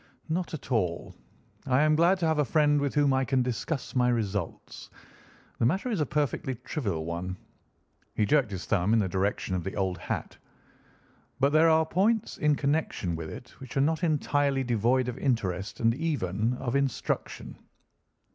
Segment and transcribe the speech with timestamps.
[0.29, 1.13] "Not at all.
[1.67, 4.89] I am glad to have a friend with whom I can discuss my results.
[5.59, 9.75] The matter is a perfectly trivial one"—he jerked his thumb in the direction of the
[9.75, 15.19] old hat—"but there are points in connection with it which are not entirely devoid of
[15.19, 17.57] interest and even of instruction."